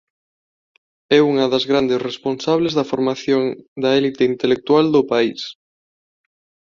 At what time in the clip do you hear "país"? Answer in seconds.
5.11-5.41